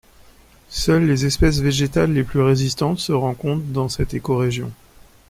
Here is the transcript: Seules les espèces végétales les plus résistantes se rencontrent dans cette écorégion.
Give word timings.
Seules 0.69 1.05
les 1.05 1.27
espèces 1.27 1.59
végétales 1.59 2.11
les 2.11 2.23
plus 2.23 2.41
résistantes 2.41 2.97
se 2.97 3.11
rencontrent 3.11 3.65
dans 3.67 3.87
cette 3.87 4.15
écorégion. 4.15 4.71